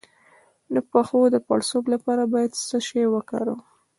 [0.73, 3.59] د پښو د پړسوب لپاره باید څه شی وکاروم؟